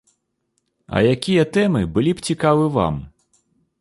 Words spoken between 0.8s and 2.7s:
А якія тэмы былі б цікавы